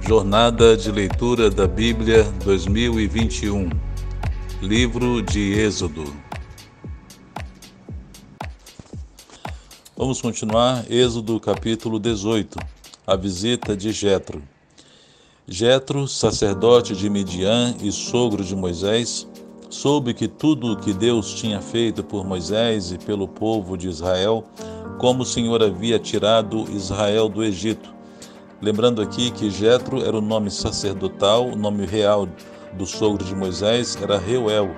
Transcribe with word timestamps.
Jornada 0.00 0.76
de 0.76 0.90
Leitura 0.90 1.50
da 1.50 1.68
Bíblia 1.68 2.24
2021 2.44 3.68
Livro 4.60 5.22
de 5.22 5.52
Êxodo. 5.52 6.04
Vamos 9.96 10.20
continuar, 10.20 10.90
Êxodo 10.90 11.38
capítulo 11.38 12.00
18 12.00 12.58
A 13.06 13.14
visita 13.14 13.76
de 13.76 13.92
Jetro. 13.92 14.42
Jetro, 15.46 16.08
sacerdote 16.08 16.96
de 16.96 17.08
Midian 17.08 17.76
e 17.80 17.92
sogro 17.92 18.42
de 18.42 18.56
Moisés, 18.56 19.28
soube 19.68 20.14
que 20.14 20.26
tudo 20.26 20.72
o 20.72 20.76
que 20.76 20.92
Deus 20.92 21.34
tinha 21.34 21.60
feito 21.60 22.02
por 22.02 22.26
Moisés 22.26 22.90
e 22.90 22.98
pelo 22.98 23.28
povo 23.28 23.76
de 23.76 23.88
Israel, 23.88 24.44
como 24.98 25.22
o 25.22 25.26
Senhor 25.26 25.62
havia 25.62 25.98
tirado 25.98 26.64
Israel 26.74 27.28
do 27.28 27.44
Egito 27.44 27.99
Lembrando 28.62 29.00
aqui 29.00 29.30
que 29.30 29.48
Jetro 29.48 30.04
era 30.04 30.14
o 30.14 30.20
nome 30.20 30.50
sacerdotal, 30.50 31.48
o 31.48 31.56
nome 31.56 31.86
real 31.86 32.28
do 32.74 32.84
sogro 32.84 33.24
de 33.24 33.34
Moisés 33.34 33.96
era 34.02 34.18
Reuel. 34.18 34.70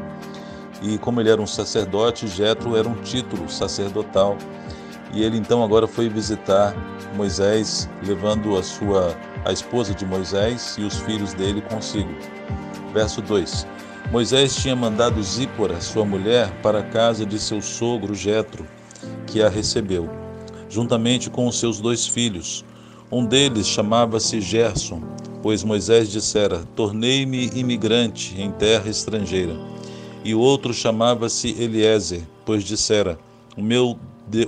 E 0.80 0.98
como 0.98 1.20
ele 1.20 1.30
era 1.30 1.43
um 1.43 1.47
sacerdote, 1.48 2.29
Jetro 2.29 2.77
era 2.77 2.88
um 2.88 2.95
título 3.02 3.48
sacerdotal. 3.48 4.38
E 5.12 5.24
ele 5.24 5.37
então 5.37 5.65
agora 5.65 5.88
foi 5.88 6.09
visitar 6.09 6.77
Moisés, 7.16 7.91
levando 8.07 8.57
a 8.57 8.62
sua 8.62 9.16
a 9.45 9.52
esposa 9.52 9.93
de 9.93 10.07
Moisés 10.07 10.77
e 10.79 10.85
os 10.85 10.99
filhos 11.01 11.35
dele 11.35 11.60
consigo. 11.62 12.15
Verso 12.95 13.21
2. 13.21 13.66
Moisés 14.12 14.55
tinha 14.55 14.77
mandado 14.77 15.21
Zípora, 15.21 15.80
sua 15.80 16.05
mulher, 16.05 16.49
para 16.62 16.79
a 16.79 16.85
casa 16.85 17.27
de 17.27 17.37
seu 17.37 17.60
sogro 17.60 18.15
Jetro, 18.15 18.65
que 19.27 19.43
a 19.43 19.49
recebeu, 19.49 20.09
juntamente 20.69 21.29
com 21.29 21.49
os 21.49 21.59
seus 21.59 21.80
dois 21.80 22.07
filhos, 22.07 22.65
um 23.12 23.27
deles 23.27 23.69
chamava-se 23.69 24.41
Gerson, 24.41 25.02
pois 25.43 25.62
Moisés 25.62 26.11
dissera: 26.11 26.65
Tornei-me 26.75 27.51
imigrante 27.55 28.41
em 28.41 28.51
terra 28.51 28.88
estrangeira. 28.88 29.55
E 30.24 30.35
o 30.35 30.41
outro 30.41 30.73
chamava-se 30.73 31.51
Eliezer, 31.63 32.23
pois 32.46 32.65
dissera: 32.65 33.18
O 33.55 33.63
meu 33.63 33.99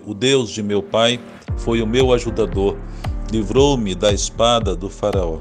o 0.06 0.14
Deus 0.14 0.50
de 0.50 0.62
meu 0.62 0.82
pai 0.82 1.20
foi 1.58 1.82
o 1.82 1.86
meu 1.86 2.10
ajudador, 2.12 2.78
livrou-me 3.30 3.94
da 3.94 4.12
espada 4.12 4.74
do 4.74 4.88
faraó. 4.88 5.38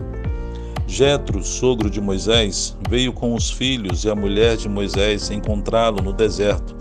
Jetro, 0.85 1.41
sogro 1.41 1.89
de 1.89 2.01
Moisés, 2.01 2.75
veio 2.89 3.13
com 3.13 3.33
os 3.35 3.49
filhos 3.49 4.03
e 4.03 4.09
a 4.09 4.15
mulher 4.15 4.57
de 4.57 4.67
Moisés 4.67 5.31
encontrá-lo 5.31 6.01
no 6.01 6.11
deserto, 6.11 6.75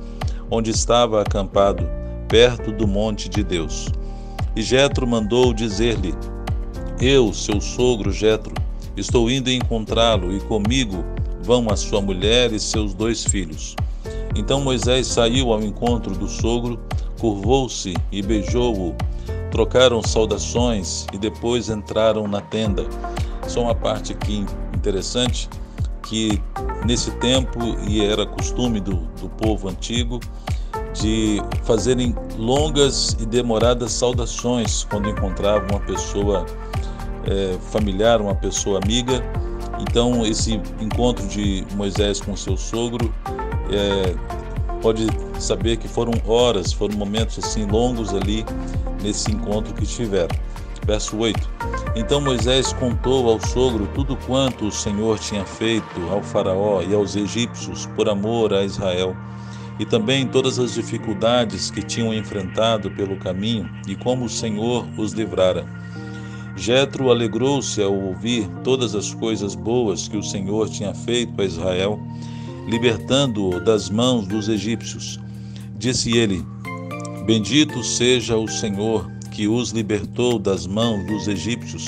onde 0.50 0.72
estava 0.72 1.22
acampado, 1.22 1.88
perto 2.28 2.72
do 2.72 2.88
monte 2.88 3.28
de 3.28 3.44
Deus. 3.44 3.88
E 4.56 4.60
Jetro 4.60 5.06
mandou 5.06 5.54
dizer-lhe: 5.54 6.12
eu, 7.00 7.32
seu 7.32 7.60
sogro 7.60 8.12
Jetro, 8.12 8.54
estou 8.96 9.30
indo 9.30 9.50
encontrá-lo 9.50 10.34
e 10.34 10.40
comigo 10.40 11.04
vão 11.42 11.68
a 11.70 11.76
sua 11.76 12.00
mulher 12.00 12.52
e 12.52 12.60
seus 12.60 12.94
dois 12.94 13.24
filhos. 13.24 13.74
Então 14.34 14.60
Moisés 14.60 15.06
saiu 15.06 15.52
ao 15.52 15.62
encontro 15.62 16.14
do 16.14 16.28
sogro, 16.28 16.80
curvou-se 17.20 17.94
e 18.10 18.22
beijou-o. 18.22 18.94
Trocaram 19.50 20.02
saudações 20.02 21.06
e 21.12 21.18
depois 21.18 21.68
entraram 21.68 22.26
na 22.26 22.40
tenda. 22.40 22.86
Só 23.46 23.62
uma 23.62 23.74
parte 23.74 24.12
aqui 24.12 24.46
interessante 24.74 25.48
que 26.02 26.40
nesse 26.86 27.10
tempo 27.12 27.58
e 27.86 28.04
era 28.04 28.24
costume 28.24 28.80
do, 28.80 28.96
do 29.20 29.28
povo 29.28 29.68
antigo 29.68 30.20
de 30.94 31.42
fazerem 31.64 32.14
longas 32.38 33.16
e 33.20 33.26
demoradas 33.26 33.92
saudações 33.92 34.84
quando 34.84 35.08
encontravam 35.08 35.68
uma 35.70 35.80
pessoa 35.80 36.44
é, 37.26 37.56
familiar, 37.70 38.20
uma 38.20 38.34
pessoa 38.34 38.80
amiga. 38.82 39.22
Então, 39.80 40.24
esse 40.24 40.60
encontro 40.80 41.26
de 41.26 41.64
Moisés 41.74 42.20
com 42.20 42.36
seu 42.36 42.56
sogro 42.56 43.12
é, 43.70 44.14
pode 44.80 45.06
saber 45.38 45.76
que 45.76 45.88
foram 45.88 46.12
horas, 46.26 46.72
foram 46.72 46.96
momentos 46.96 47.38
assim 47.38 47.64
longos 47.64 48.12
ali 48.12 48.44
nesse 49.02 49.30
encontro 49.30 49.72
que 49.74 49.86
tiveram. 49.86 50.34
Verso 50.84 51.16
8: 51.16 51.48
Então 51.94 52.20
Moisés 52.20 52.72
contou 52.72 53.30
ao 53.30 53.40
sogro 53.40 53.88
tudo 53.94 54.16
quanto 54.26 54.66
o 54.66 54.72
Senhor 54.72 55.18
tinha 55.18 55.44
feito 55.44 56.00
ao 56.10 56.22
Faraó 56.22 56.82
e 56.82 56.92
aos 56.92 57.14
egípcios 57.14 57.86
por 57.94 58.08
amor 58.08 58.52
a 58.52 58.64
Israel, 58.64 59.16
e 59.78 59.86
também 59.86 60.26
todas 60.26 60.58
as 60.58 60.74
dificuldades 60.74 61.70
que 61.70 61.82
tinham 61.82 62.12
enfrentado 62.12 62.90
pelo 62.90 63.16
caminho 63.16 63.70
e 63.86 63.94
como 63.94 64.24
o 64.24 64.28
Senhor 64.28 64.84
os 64.98 65.12
livrara. 65.12 65.64
Jetro 66.56 67.10
alegrou-se 67.10 67.82
ao 67.82 67.94
ouvir 67.94 68.46
todas 68.62 68.94
as 68.94 69.14
coisas 69.14 69.54
boas 69.54 70.06
que 70.06 70.16
o 70.16 70.22
Senhor 70.22 70.68
tinha 70.68 70.94
feito 70.94 71.40
a 71.40 71.44
Israel, 71.44 71.98
libertando-o 72.68 73.58
das 73.60 73.88
mãos 73.88 74.26
dos 74.26 74.48
egípcios. 74.48 75.18
Disse 75.78 76.16
ele: 76.16 76.44
Bendito 77.26 77.82
seja 77.82 78.36
o 78.36 78.46
Senhor 78.46 79.10
que 79.30 79.48
os 79.48 79.70
libertou 79.70 80.38
das 80.38 80.66
mãos 80.66 81.06
dos 81.06 81.26
egípcios 81.26 81.86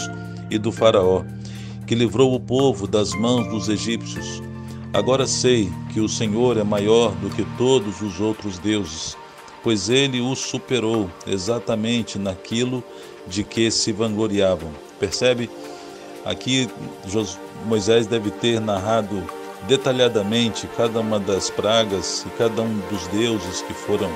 e 0.50 0.58
do 0.58 0.72
Faraó, 0.72 1.22
que 1.86 1.94
livrou 1.94 2.34
o 2.34 2.40
povo 2.40 2.86
das 2.86 3.12
mãos 3.12 3.46
dos 3.48 3.68
egípcios. 3.68 4.42
Agora 4.92 5.26
sei 5.26 5.70
que 5.92 6.00
o 6.00 6.08
Senhor 6.08 6.56
é 6.56 6.64
maior 6.64 7.12
do 7.16 7.28
que 7.28 7.44
todos 7.58 8.00
os 8.00 8.20
outros 8.20 8.58
deuses, 8.58 9.16
pois 9.62 9.90
ele 9.90 10.20
os 10.20 10.38
superou 10.38 11.10
exatamente 11.26 12.18
naquilo 12.18 12.82
de 13.26 13.44
que 13.44 13.70
se 13.70 13.92
vangloriavam. 13.92 14.70
Percebe? 14.98 15.50
Aqui 16.24 16.68
Moisés 17.66 18.06
deve 18.06 18.30
ter 18.30 18.60
narrado 18.60 19.22
detalhadamente 19.66 20.68
cada 20.76 21.00
uma 21.00 21.18
das 21.18 21.50
pragas 21.50 22.24
e 22.26 22.30
cada 22.30 22.62
um 22.62 22.80
dos 22.90 23.06
deuses 23.08 23.62
que 23.62 23.74
foram 23.74 24.10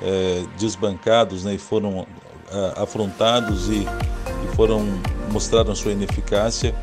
é, 0.00 0.44
desbancados 0.58 1.44
né, 1.44 1.54
e 1.54 1.58
foram 1.58 2.06
é, 2.50 2.82
afrontados 2.82 3.68
e, 3.68 3.80
e, 3.82 4.56
foram 4.56 4.86
mostraram 5.30 5.74
sua 5.74 5.92
ineficácia 5.92 6.74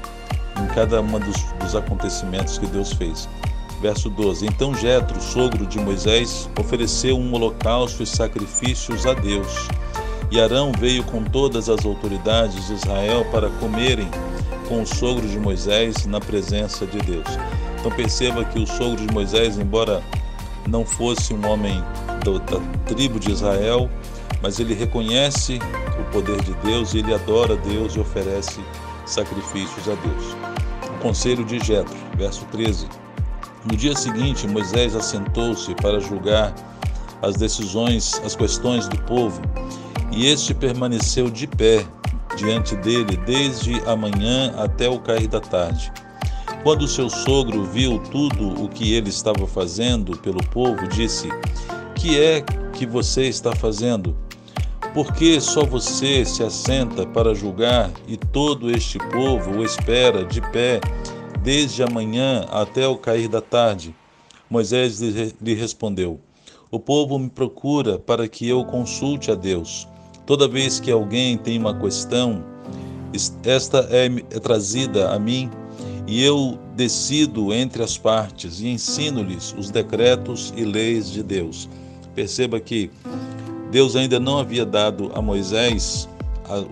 em 0.62 0.68
cada 0.74 1.02
um 1.02 1.20
dos, 1.20 1.44
dos 1.60 1.76
acontecimentos 1.76 2.58
que 2.58 2.66
Deus 2.68 2.94
fez. 2.94 3.28
Verso 3.82 4.10
12: 4.10 4.46
Então 4.46 4.74
Jetro, 4.74 5.22
sogro 5.22 5.66
de 5.66 5.80
Moisés, 5.80 6.50
ofereceu 6.60 7.18
um 7.18 7.34
holocausto 7.34 8.02
e 8.02 8.08
sacrifícios 8.08 9.06
a 9.06 9.14
Deus. 9.14 9.68
E 10.30 10.42
Arão 10.42 10.72
veio 10.78 11.04
com 11.06 11.24
todas 11.24 11.70
as 11.70 11.86
autoridades 11.86 12.68
de 12.68 12.74
Israel 12.74 13.26
para 13.32 13.50
comerem 13.50 14.10
com 14.68 14.82
o 14.82 14.86
sogro 14.86 15.28
de 15.28 15.40
Moisés 15.40 16.06
na 16.06 16.20
presença 16.20 16.86
de 16.86 16.98
Deus. 17.00 17.28
Então 17.80 17.92
perceba 17.92 18.44
que 18.44 18.60
o 18.60 18.68
sogro 18.68 18.98
de 18.98 19.14
Moisés, 19.14 19.58
embora 19.58 20.04
não 20.68 20.86
fosse 20.86 21.34
um 21.34 21.48
homem 21.48 21.82
do, 22.24 22.40
da 22.40 22.60
tribo 22.86 23.20
de 23.20 23.32
Israel, 23.32 23.90
mas 24.42 24.60
ele 24.60 24.74
reconhece 24.74 25.60
o 26.00 26.04
poder 26.12 26.42
de 26.44 26.54
Deus 26.56 26.94
e 26.94 27.00
ele 27.00 27.14
adora 27.14 27.56
Deus 27.56 27.96
e 27.96 28.00
oferece 28.00 28.60
sacrifícios 29.06 29.88
a 29.88 29.96
Deus. 29.96 30.36
O 30.98 31.00
conselho 31.02 31.46
de 31.46 31.60
Jetro, 31.60 31.96
verso 32.18 32.46
13. 32.52 32.88
No 33.64 33.78
dia 33.78 33.96
seguinte, 33.96 34.46
Moisés 34.48 34.96
assentou-se 34.96 35.74
para 35.76 36.00
julgar 36.00 36.54
as 37.22 37.36
decisões, 37.36 38.22
as 38.26 38.36
questões 38.36 38.88
do 38.88 38.98
povo 39.04 39.42
e 40.18 40.26
este 40.26 40.52
permaneceu 40.52 41.30
de 41.30 41.46
pé 41.46 41.86
diante 42.36 42.76
dele 42.78 43.16
desde 43.18 43.76
a 43.86 43.96
manhã 43.96 44.52
até 44.58 44.90
o 44.90 45.00
cair 45.00 45.28
da 45.28 45.40
tarde. 45.40 45.94
Quando 46.64 46.88
seu 46.88 47.08
sogro 47.08 47.64
viu 47.66 48.00
tudo 48.00 48.64
o 48.64 48.68
que 48.68 48.96
ele 48.96 49.10
estava 49.10 49.46
fazendo 49.46 50.18
pelo 50.18 50.44
povo, 50.50 50.88
disse: 50.88 51.30
Que 51.94 52.20
é 52.20 52.42
que 52.74 52.84
você 52.84 53.28
está 53.28 53.56
fazendo? 53.56 54.18
Por 54.92 55.14
que 55.14 55.40
só 55.40 55.64
você 55.64 56.26
se 56.26 56.42
assenta 56.42 57.06
para 57.06 57.36
julgar 57.36 57.92
e 58.08 58.18
todo 58.18 58.72
este 58.72 58.98
povo 58.98 59.60
o 59.60 59.64
espera 59.64 60.26
de 60.26 60.42
pé 60.50 60.82
desde 61.44 61.84
a 61.84 61.88
manhã 61.88 62.44
até 62.50 62.88
o 62.88 62.98
cair 62.98 63.28
da 63.28 63.40
tarde? 63.40 63.96
Moisés 64.50 65.00
lhe 65.00 65.54
respondeu: 65.54 66.20
O 66.72 66.80
povo 66.80 67.20
me 67.20 67.30
procura 67.30 68.00
para 68.00 68.28
que 68.28 68.50
eu 68.50 68.66
consulte 68.66 69.30
a 69.30 69.36
Deus. 69.36 69.88
Toda 70.28 70.46
vez 70.46 70.78
que 70.78 70.92
alguém 70.92 71.38
tem 71.38 71.58
uma 71.58 71.74
questão, 71.74 72.44
esta 73.46 73.88
é, 73.90 74.08
é 74.08 74.40
trazida 74.40 75.10
a 75.12 75.18
mim 75.18 75.50
e 76.06 76.22
eu 76.22 76.60
decido 76.76 77.54
entre 77.54 77.82
as 77.82 77.98
partes 77.98 78.60
e 78.60 78.68
ensino-lhes 78.68 79.56
os 79.58 79.72
decretos 79.72 80.54
e 80.58 80.66
leis 80.66 81.10
de 81.10 81.24
Deus. 81.24 81.70
Perceba 82.14 82.60
que 82.60 82.92
Deus 83.72 83.96
ainda 83.96 84.20
não 84.20 84.38
havia 84.38 84.66
dado 84.66 85.10
a 85.16 85.22
Moisés 85.22 86.10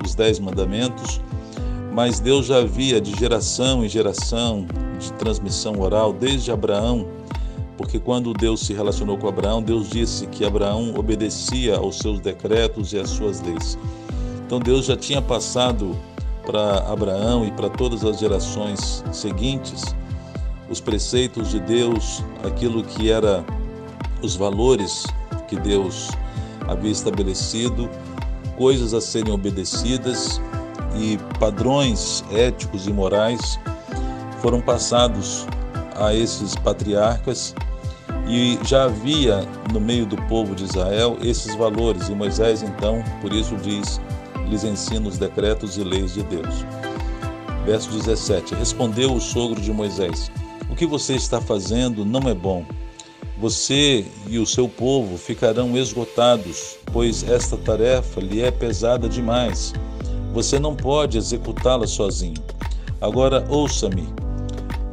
os 0.03 0.13
dez 0.15 0.37
mandamentos, 0.37 1.21
mas 1.93 2.19
Deus 2.19 2.47
já 2.47 2.57
havia 2.57 2.99
de 2.99 3.17
geração 3.17 3.85
em 3.85 3.87
geração, 3.87 4.67
de 4.99 5.13
transmissão 5.13 5.79
oral, 5.79 6.11
desde 6.11 6.51
Abraão, 6.51 7.07
porque 7.77 7.99
quando 7.99 8.33
Deus 8.33 8.61
se 8.61 8.73
relacionou 8.73 9.17
com 9.17 9.27
Abraão, 9.27 9.61
Deus 9.61 9.89
disse 9.89 10.27
que 10.27 10.45
Abraão 10.45 10.93
obedecia 10.95 11.77
aos 11.77 11.97
seus 11.97 12.19
decretos 12.19 12.93
e 12.93 12.99
às 12.99 13.09
suas 13.09 13.41
leis. 13.41 13.77
Então 14.45 14.59
Deus 14.59 14.85
já 14.85 14.95
tinha 14.95 15.21
passado 15.21 15.95
para 16.45 16.77
Abraão 16.91 17.45
e 17.45 17.51
para 17.51 17.69
todas 17.69 18.03
as 18.05 18.19
gerações 18.19 19.03
seguintes 19.11 19.83
os 20.69 20.79
preceitos 20.79 21.51
de 21.51 21.59
Deus, 21.59 22.23
aquilo 22.43 22.83
que 22.83 23.11
era 23.11 23.45
os 24.21 24.35
valores 24.35 25.05
que 25.47 25.55
Deus 25.55 26.09
havia 26.67 26.91
estabelecido, 26.91 27.89
coisas 28.57 28.93
a 28.93 29.01
serem 29.01 29.33
obedecidas 29.33 30.41
e 30.97 31.19
padrões 31.39 32.23
éticos 32.31 32.87
e 32.87 32.93
morais 32.93 33.59
foram 34.41 34.61
passados 34.61 35.45
a 35.95 36.13
esses 36.13 36.55
patriarcas 36.55 37.53
e 38.27 38.57
já 38.63 38.85
havia 38.85 39.47
no 39.71 39.79
meio 39.79 40.05
do 40.05 40.17
povo 40.23 40.55
de 40.55 40.63
Israel 40.63 41.17
esses 41.21 41.55
valores, 41.55 42.09
e 42.09 42.15
Moisés 42.15 42.63
então, 42.63 43.03
por 43.21 43.31
isso 43.31 43.55
diz, 43.57 44.01
lhes 44.49 44.63
ensina 44.63 45.07
os 45.07 45.17
decretos 45.17 45.77
e 45.77 45.83
leis 45.83 46.13
de 46.13 46.23
Deus. 46.23 46.65
Verso 47.65 47.89
17: 47.89 48.55
Respondeu 48.55 49.13
o 49.13 49.21
sogro 49.21 49.61
de 49.61 49.71
Moisés: 49.71 50.31
O 50.69 50.75
que 50.75 50.85
você 50.85 51.15
está 51.15 51.39
fazendo 51.39 52.03
não 52.03 52.27
é 52.29 52.33
bom. 52.33 52.65
Você 53.37 54.05
e 54.27 54.39
o 54.39 54.45
seu 54.45 54.67
povo 54.69 55.17
ficarão 55.17 55.75
esgotados, 55.75 56.77
pois 56.93 57.27
esta 57.29 57.57
tarefa 57.57 58.21
lhe 58.21 58.41
é 58.41 58.49
pesada 58.49 59.09
demais. 59.09 59.73
Você 60.33 60.57
não 60.57 60.75
pode 60.75 61.17
executá-la 61.17 61.85
sozinho. 61.85 62.41
Agora 63.01 63.45
ouça-me. 63.49 64.07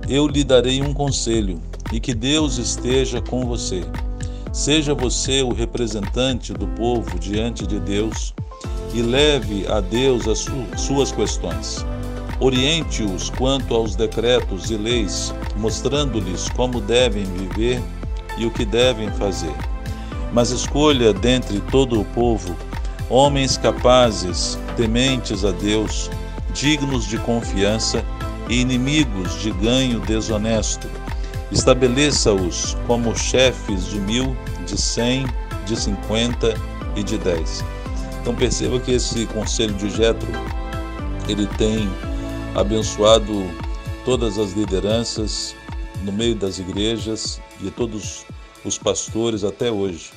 Eu 0.08 0.26
lhe 0.26 0.42
darei 0.42 0.82
um 0.82 0.92
conselho 0.92 1.60
e 1.92 2.00
que 2.00 2.14
Deus 2.14 2.56
esteja 2.56 3.20
com 3.20 3.44
você. 3.46 3.84
Seja 4.52 4.94
você 4.94 5.42
o 5.42 5.52
representante 5.52 6.52
do 6.52 6.66
povo 6.66 7.18
diante 7.18 7.66
de 7.66 7.78
Deus 7.78 8.34
e 8.94 9.02
leve 9.02 9.66
a 9.68 9.80
Deus 9.80 10.26
as 10.26 10.46
suas 10.80 11.12
questões. 11.12 11.84
Oriente-os 12.40 13.30
quanto 13.30 13.74
aos 13.74 13.94
decretos 13.94 14.70
e 14.70 14.76
leis, 14.76 15.32
mostrando-lhes 15.56 16.48
como 16.50 16.80
devem 16.80 17.24
viver 17.24 17.80
e 18.36 18.46
o 18.46 18.50
que 18.50 18.64
devem 18.64 19.10
fazer. 19.12 19.54
Mas 20.32 20.50
escolha 20.50 21.12
dentre 21.12 21.60
todo 21.70 22.00
o 22.00 22.04
povo 22.06 22.56
homens 23.08 23.58
capazes, 23.58 24.58
tementes 24.76 25.44
a 25.44 25.50
Deus, 25.50 26.10
dignos 26.54 27.06
de 27.06 27.18
confiança 27.18 28.02
e 28.48 28.60
inimigos 28.60 29.40
de 29.40 29.50
ganho 29.52 30.00
desonesto 30.00 30.88
Estabeleça-os 31.52 32.76
como 32.86 33.14
chefes 33.14 33.86
de 33.86 34.00
mil, 34.00 34.34
de 34.66 34.80
cem, 34.80 35.26
de 35.66 35.76
cinquenta 35.76 36.54
e 36.96 37.02
de 37.02 37.18
dez. 37.18 37.62
Então 38.20 38.34
perceba 38.34 38.80
que 38.80 38.92
esse 38.92 39.26
conselho 39.26 39.74
de 39.74 39.90
Jetro 39.90 40.32
ele 41.28 41.46
tem 41.58 41.88
abençoado 42.54 43.32
todas 44.04 44.38
as 44.38 44.52
lideranças 44.52 45.54
no 46.02 46.10
meio 46.10 46.34
das 46.34 46.58
igrejas 46.58 47.40
e 47.60 47.70
todos 47.70 48.24
os 48.64 48.78
pastores 48.78 49.44
até 49.44 49.70
hoje. 49.70 50.10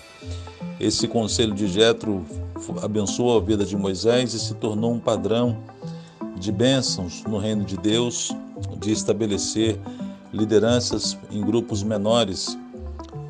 Esse 0.80 1.08
conselho 1.08 1.54
de 1.54 1.68
Jetro 1.68 2.26
abençoou 2.82 3.38
a 3.38 3.42
vida 3.42 3.66
de 3.66 3.76
Moisés 3.76 4.34
e 4.34 4.40
se 4.40 4.54
tornou 4.56 4.94
um 4.94 5.00
padrão 5.00 5.58
de 6.38 6.52
bênçãos 6.52 7.24
no 7.24 7.38
reino 7.38 7.64
de 7.64 7.78
Deus, 7.78 8.32
de 8.80 8.92
estabelecer 8.92 9.80
lideranças 10.36 11.18
em 11.32 11.42
grupos 11.42 11.82
menores 11.82 12.58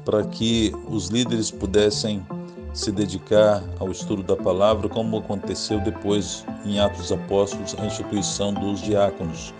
para 0.03 0.23
que 0.23 0.71
os 0.89 1.07
líderes 1.07 1.51
pudessem 1.51 2.25
se 2.73 2.91
dedicar 2.91 3.63
ao 3.79 3.89
estudo 3.89 4.21
da 4.21 4.35
palavra, 4.35 4.89
como 4.89 5.17
aconteceu 5.17 5.79
depois 5.79 6.45
em 6.65 6.79
Atos 6.79 7.11
Apóstolos, 7.11 7.75
a 7.79 7.85
instituição 7.85 8.53
dos 8.53 8.81
diáconos. 8.81 9.53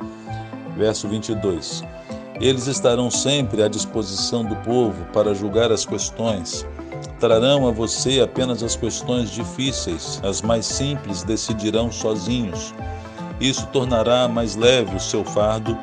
Verso 0.75 1.07
22. 1.07 1.81
Eles 2.41 2.67
estarão 2.67 3.09
sempre 3.09 3.63
à 3.63 3.69
disposição 3.69 4.43
do 4.43 4.55
povo 4.57 5.05
para 5.13 5.33
julgar 5.33 5.71
as 5.71 5.85
questões. 5.85 6.65
Trarão 7.17 7.65
a 7.65 7.71
você 7.71 8.19
apenas 8.19 8.61
as 8.61 8.75
questões 8.75 9.31
difíceis, 9.31 10.19
as 10.21 10.41
mais 10.41 10.65
simples 10.65 11.23
decidirão 11.23 11.89
sozinhos. 11.89 12.73
Isso 13.39 13.65
tornará 13.67 14.27
mais 14.27 14.55
leve 14.55 14.95
o 14.95 14.99
seu 14.99 15.23
fardo 15.23 15.77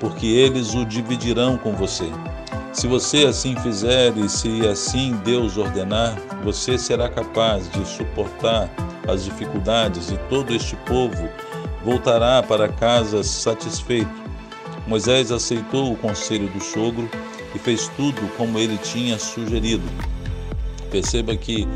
porque 0.00 0.26
eles 0.26 0.74
o 0.74 0.84
dividirão 0.84 1.56
com 1.56 1.72
você. 1.72 2.10
Se 2.72 2.86
você 2.86 3.26
assim 3.26 3.56
fizer 3.56 4.16
e 4.16 4.28
se 4.28 4.66
assim 4.66 5.12
Deus 5.24 5.56
ordenar, 5.56 6.16
você 6.44 6.78
será 6.78 7.08
capaz 7.08 7.68
de 7.70 7.84
suportar 7.86 8.70
as 9.08 9.24
dificuldades 9.24 10.10
e 10.10 10.18
todo 10.28 10.54
este 10.54 10.76
povo 10.86 11.28
voltará 11.84 12.42
para 12.42 12.68
casa 12.68 13.22
satisfeito. 13.22 14.10
Moisés 14.86 15.32
aceitou 15.32 15.92
o 15.92 15.96
conselho 15.96 16.48
do 16.48 16.62
sogro 16.62 17.08
e 17.54 17.58
fez 17.58 17.88
tudo 17.96 18.20
como 18.36 18.58
ele 18.58 18.78
tinha 18.78 19.18
sugerido. 19.18 19.84
Perceba 20.90 21.36
que 21.36 21.66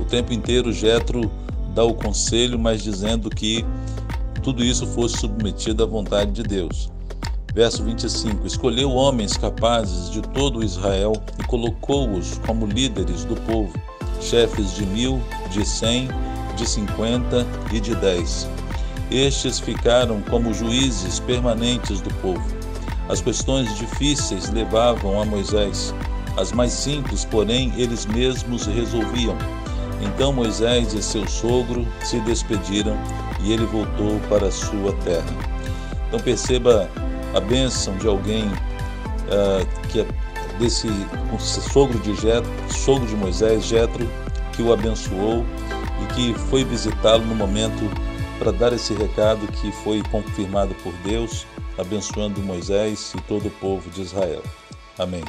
o 0.00 0.04
tempo 0.04 0.32
inteiro 0.32 0.72
Jetro 0.72 1.30
dá 1.74 1.84
o 1.84 1.94
conselho, 1.94 2.58
mas 2.58 2.82
dizendo 2.82 3.28
que 3.28 3.64
tudo 4.42 4.64
isso 4.64 4.86
fosse 4.86 5.18
submetido 5.18 5.82
à 5.82 5.86
vontade 5.86 6.32
de 6.32 6.42
Deus. 6.42 6.90
Verso 7.54 7.84
25: 7.84 8.46
Escolheu 8.46 8.90
homens 8.92 9.36
capazes 9.36 10.10
de 10.10 10.22
todo 10.22 10.64
Israel 10.64 11.12
e 11.38 11.44
colocou-os 11.44 12.38
como 12.46 12.66
líderes 12.66 13.24
do 13.24 13.36
povo, 13.42 13.72
chefes 14.20 14.74
de 14.74 14.86
mil, 14.86 15.20
de 15.50 15.66
cem, 15.66 16.08
de 16.56 16.66
cinquenta 16.66 17.46
e 17.70 17.78
de 17.78 17.94
dez. 17.96 18.48
Estes 19.10 19.60
ficaram 19.60 20.22
como 20.22 20.54
juízes 20.54 21.20
permanentes 21.20 22.00
do 22.00 22.12
povo. 22.22 22.42
As 23.10 23.20
questões 23.20 23.76
difíceis 23.76 24.48
levavam 24.48 25.20
a 25.20 25.24
Moisés, 25.26 25.94
as 26.38 26.52
mais 26.52 26.72
simples, 26.72 27.26
porém, 27.26 27.70
eles 27.76 28.06
mesmos 28.06 28.64
resolviam. 28.64 29.36
Então 30.00 30.32
Moisés 30.32 30.94
e 30.94 31.02
seu 31.02 31.28
sogro 31.28 31.86
se 32.02 32.18
despediram 32.20 32.96
e 33.42 33.52
ele 33.52 33.66
voltou 33.66 34.18
para 34.30 34.46
a 34.46 34.50
sua 34.50 34.94
terra. 35.04 35.52
Então 36.08 36.18
perceba 36.18 36.90
a 37.34 37.40
bênção 37.40 37.96
de 37.96 38.06
alguém 38.06 38.44
uh, 38.46 39.88
que 39.88 40.00
é 40.00 40.06
desse 40.58 40.88
sogro 41.72 41.98
de 42.00 42.14
Jetro, 42.14 42.50
sogro 42.68 43.06
de 43.06 43.16
Moisés, 43.16 43.64
Jetro, 43.64 44.08
que 44.52 44.62
o 44.62 44.72
abençoou 44.72 45.44
e 46.02 46.14
que 46.14 46.34
foi 46.34 46.64
visitá-lo 46.64 47.24
no 47.24 47.34
momento 47.34 47.90
para 48.38 48.52
dar 48.52 48.72
esse 48.72 48.92
recado 48.92 49.46
que 49.60 49.72
foi 49.72 50.02
confirmado 50.10 50.74
por 50.82 50.92
Deus, 51.04 51.46
abençoando 51.78 52.40
Moisés 52.40 53.12
e 53.16 53.20
todo 53.22 53.46
o 53.46 53.50
povo 53.52 53.88
de 53.90 54.02
Israel. 54.02 54.42
Amém. 54.98 55.24